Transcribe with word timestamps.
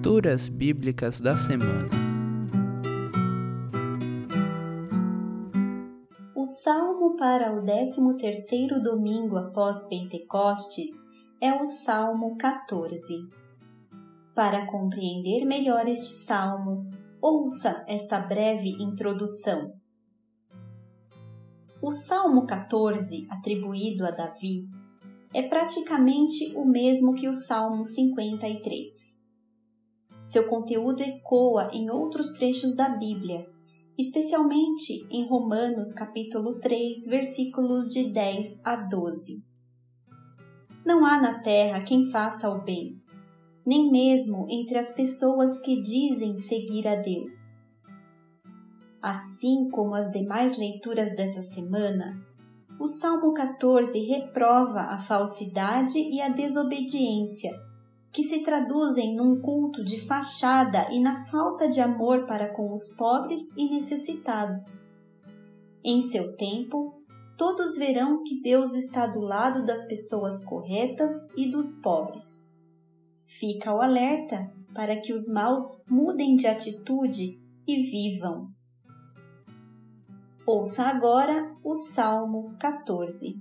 Leituras 0.00 0.48
Bíblicas 0.48 1.20
da 1.20 1.36
Semana 1.36 1.90
O 6.34 6.42
salmo 6.42 7.16
para 7.16 7.52
o 7.52 7.62
13º 7.62 8.82
domingo 8.82 9.36
após 9.36 9.86
Pentecostes 9.88 10.90
é 11.38 11.52
o 11.52 11.66
Salmo 11.66 12.34
14. 12.38 13.28
Para 14.34 14.66
compreender 14.70 15.44
melhor 15.44 15.86
este 15.86 16.24
salmo, 16.24 16.88
ouça 17.20 17.84
esta 17.86 18.18
breve 18.18 18.70
introdução. 18.82 19.70
O 21.82 21.92
Salmo 21.92 22.46
14, 22.46 23.26
atribuído 23.28 24.06
a 24.06 24.10
Davi, 24.10 24.66
é 25.34 25.42
praticamente 25.42 26.56
o 26.56 26.64
mesmo 26.64 27.14
que 27.14 27.28
o 27.28 27.34
Salmo 27.34 27.84
53. 27.84 29.29
Seu 30.30 30.46
conteúdo 30.46 31.02
ecoa 31.02 31.70
em 31.72 31.90
outros 31.90 32.28
trechos 32.34 32.72
da 32.72 32.88
Bíblia, 32.88 33.50
especialmente 33.98 35.04
em 35.10 35.26
Romanos 35.26 35.92
capítulo 35.92 36.60
3, 36.60 37.08
versículos 37.08 37.88
de 37.88 38.12
10 38.12 38.60
a 38.62 38.76
12. 38.76 39.42
Não 40.86 41.04
há 41.04 41.20
na 41.20 41.40
terra 41.40 41.82
quem 41.82 42.12
faça 42.12 42.48
o 42.48 42.62
bem, 42.62 43.02
nem 43.66 43.90
mesmo 43.90 44.46
entre 44.48 44.78
as 44.78 44.94
pessoas 44.94 45.60
que 45.60 45.82
dizem 45.82 46.36
seguir 46.36 46.86
a 46.86 46.94
Deus. 46.94 47.34
Assim 49.02 49.68
como 49.68 49.96
as 49.96 50.12
demais 50.12 50.56
leituras 50.56 51.16
dessa 51.16 51.42
semana, 51.42 52.24
o 52.78 52.86
Salmo 52.86 53.34
14 53.34 53.98
reprova 54.04 54.82
a 54.82 54.96
falsidade 54.96 55.98
e 55.98 56.20
a 56.20 56.28
desobediência 56.28 57.50
que 58.12 58.22
se 58.22 58.42
traduzem 58.42 59.14
num 59.14 59.40
culto 59.40 59.84
de 59.84 60.00
fachada 60.00 60.92
e 60.92 61.00
na 61.00 61.24
falta 61.26 61.68
de 61.68 61.80
amor 61.80 62.26
para 62.26 62.52
com 62.52 62.72
os 62.72 62.88
pobres 62.96 63.52
e 63.56 63.70
necessitados. 63.70 64.88
Em 65.84 66.00
seu 66.00 66.36
tempo, 66.36 67.02
todos 67.38 67.78
verão 67.78 68.22
que 68.22 68.40
Deus 68.40 68.74
está 68.74 69.06
do 69.06 69.20
lado 69.20 69.64
das 69.64 69.86
pessoas 69.86 70.44
corretas 70.44 71.12
e 71.36 71.50
dos 71.50 71.74
pobres. 71.74 72.52
Fica 73.24 73.72
o 73.72 73.80
alerta 73.80 74.52
para 74.74 75.00
que 75.00 75.12
os 75.12 75.28
maus 75.32 75.84
mudem 75.88 76.34
de 76.34 76.46
atitude 76.46 77.40
e 77.66 77.82
vivam. 77.82 78.48
Ouça 80.44 80.84
agora 80.84 81.56
o 81.62 81.74
Salmo 81.76 82.56
14. 82.58 83.40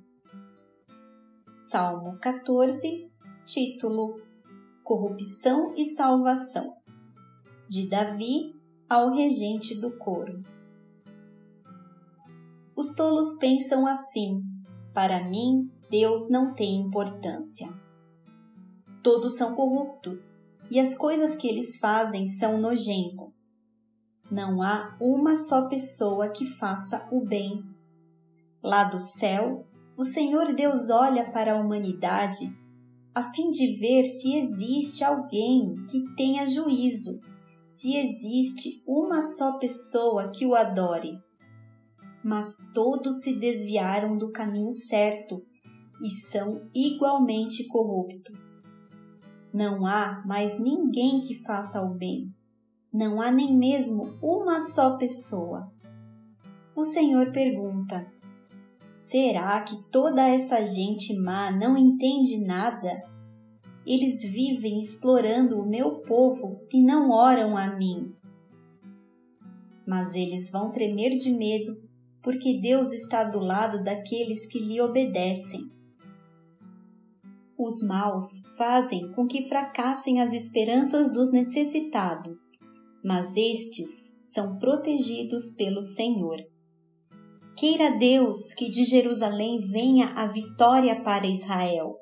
Salmo 1.57 2.17
14, 2.19 3.11
título 3.45 4.28
corrupção 4.89 5.71
e 5.77 5.85
salvação. 5.85 6.73
De 7.69 7.87
Davi 7.87 8.55
ao 8.89 9.11
regente 9.11 9.79
do 9.79 9.95
coro. 9.99 10.43
Os 12.75 12.95
tolos 12.95 13.37
pensam 13.37 13.85
assim: 13.85 14.41
para 14.91 15.29
mim, 15.29 15.69
Deus 15.91 16.27
não 16.27 16.55
tem 16.55 16.77
importância. 16.77 17.71
Todos 19.03 19.37
são 19.37 19.53
corruptos 19.53 20.41
e 20.71 20.79
as 20.79 20.97
coisas 20.97 21.35
que 21.35 21.47
eles 21.47 21.77
fazem 21.77 22.25
são 22.25 22.57
nojentas. 22.57 23.59
Não 24.31 24.59
há 24.59 24.97
uma 24.99 25.35
só 25.35 25.67
pessoa 25.67 26.29
que 26.29 26.47
faça 26.47 27.07
o 27.11 27.23
bem. 27.23 27.63
Lá 28.63 28.85
do 28.85 28.99
céu, 28.99 29.67
o 29.95 30.03
Senhor 30.03 30.51
Deus 30.55 30.89
olha 30.89 31.31
para 31.31 31.53
a 31.53 31.61
humanidade 31.61 32.57
a 33.19 33.33
fim 33.33 33.51
de 33.51 33.77
ver 33.77 34.05
se 34.05 34.37
existe 34.37 35.03
alguém 35.03 35.75
que 35.89 36.05
tenha 36.15 36.47
juízo, 36.47 37.19
se 37.65 37.97
existe 37.97 38.81
uma 38.87 39.21
só 39.21 39.57
pessoa 39.59 40.31
que 40.31 40.45
o 40.45 40.55
adore. 40.55 41.19
Mas 42.23 42.55
todos 42.73 43.21
se 43.21 43.37
desviaram 43.37 44.17
do 44.17 44.31
caminho 44.31 44.71
certo 44.71 45.43
e 46.01 46.09
são 46.09 46.61
igualmente 46.73 47.67
corruptos. 47.67 48.63
Não 49.53 49.85
há 49.85 50.23
mais 50.25 50.57
ninguém 50.57 51.19
que 51.19 51.43
faça 51.43 51.81
o 51.81 51.93
bem. 51.93 52.33
Não 52.91 53.21
há 53.21 53.29
nem 53.29 53.53
mesmo 53.53 54.17
uma 54.23 54.61
só 54.61 54.95
pessoa. 54.95 55.69
O 56.73 56.85
Senhor 56.85 57.33
pergunta: 57.33 58.09
Será 58.93 59.61
que 59.61 59.81
toda 59.91 60.27
essa 60.27 60.63
gente 60.63 61.17
má 61.19 61.51
não 61.51 61.77
entende 61.77 62.43
nada? 62.45 63.01
Eles 63.85 64.21
vivem 64.21 64.79
explorando 64.79 65.59
o 65.59 65.67
meu 65.67 66.01
povo 66.01 66.61
e 66.71 66.81
não 66.81 67.09
oram 67.09 67.57
a 67.57 67.75
mim. 67.75 68.13
Mas 69.87 70.13
eles 70.13 70.51
vão 70.51 70.71
tremer 70.71 71.17
de 71.17 71.31
medo, 71.31 71.75
porque 72.21 72.59
Deus 72.59 72.91
está 72.91 73.23
do 73.23 73.39
lado 73.39 73.83
daqueles 73.83 74.45
que 74.45 74.59
lhe 74.59 74.79
obedecem. 74.81 75.61
Os 77.57 77.81
maus 77.81 78.41
fazem 78.57 79.11
com 79.11 79.27
que 79.27 79.47
fracassem 79.47 80.21
as 80.21 80.33
esperanças 80.33 81.11
dos 81.11 81.31
necessitados, 81.31 82.51
mas 83.03 83.35
estes 83.35 84.07
são 84.23 84.57
protegidos 84.57 85.51
pelo 85.57 85.81
Senhor. 85.81 86.37
Queira 87.59 87.91
Deus 87.97 88.53
que 88.53 88.69
de 88.69 88.85
Jerusalém 88.85 89.59
venha 89.59 90.13
a 90.15 90.25
vitória 90.25 90.95
para 91.01 91.27
Israel. 91.27 91.97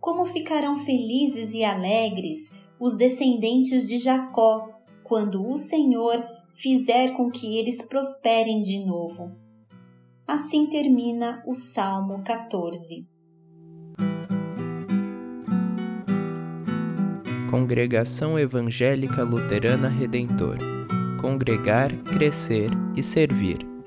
Como 0.00 0.24
ficarão 0.24 0.78
felizes 0.78 1.52
e 1.52 1.62
alegres 1.62 2.54
os 2.80 2.96
descendentes 2.96 3.86
de 3.86 3.98
Jacó 3.98 4.66
quando 5.04 5.46
o 5.46 5.58
Senhor 5.58 6.24
fizer 6.54 7.14
com 7.14 7.30
que 7.30 7.58
eles 7.58 7.82
prosperem 7.82 8.62
de 8.62 8.82
novo. 8.86 9.36
Assim 10.26 10.66
termina 10.66 11.42
o 11.46 11.54
Salmo 11.54 12.24
14. 12.24 13.06
Congregação 17.50 18.38
Evangélica 18.38 19.22
Luterana 19.22 19.88
Redentor 19.90 20.56
Congregar, 21.20 21.94
Crescer 22.04 22.70
e 22.96 23.02
Servir. 23.02 23.77